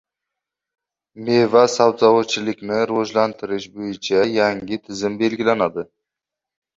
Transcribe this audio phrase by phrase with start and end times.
[1.25, 5.85] Meva-sabzavotchilikni rivojlantirish bo‘yicha yangi tizim belgilandi